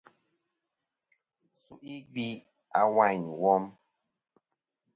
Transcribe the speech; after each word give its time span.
Su'i 1.59 1.95
gvi 2.11 2.27
a 2.79 2.81
wayn 2.95 3.23
wom. 3.41 3.63